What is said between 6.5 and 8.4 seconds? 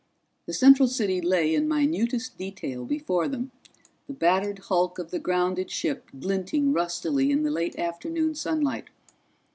rustily in the late afternoon